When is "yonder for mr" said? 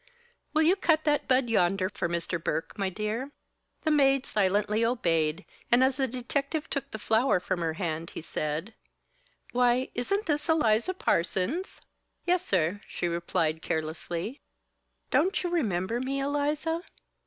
1.47-2.43